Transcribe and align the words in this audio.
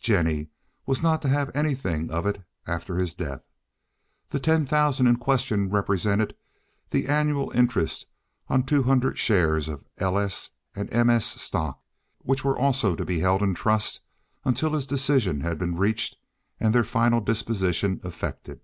Jennie 0.00 0.46
was 0.86 1.02
not 1.02 1.20
to 1.22 1.28
have 1.28 1.50
anything 1.52 2.12
of 2.12 2.24
it 2.24 2.40
after 2.64 2.96
his 2.96 3.12
death. 3.12 3.42
The 4.28 4.38
ten 4.38 4.64
thousand 4.64 5.08
in 5.08 5.16
question 5.16 5.68
represented 5.68 6.36
the 6.90 7.08
annual 7.08 7.50
interest 7.56 8.06
on 8.46 8.62
two 8.62 8.84
hundred 8.84 9.18
shares 9.18 9.66
of 9.66 9.84
L. 9.98 10.16
S. 10.16 10.50
and 10.76 10.88
M. 10.94 11.10
S. 11.10 11.26
stock 11.42 11.82
which 12.18 12.44
were 12.44 12.56
also 12.56 12.94
to 12.94 13.04
be 13.04 13.18
held 13.18 13.42
in 13.42 13.52
trust 13.52 14.02
until 14.44 14.74
his 14.74 14.86
decision 14.86 15.40
had 15.40 15.58
been 15.58 15.74
reached 15.76 16.16
and 16.60 16.72
their 16.72 16.84
final 16.84 17.20
disposition 17.20 18.00
effected. 18.04 18.60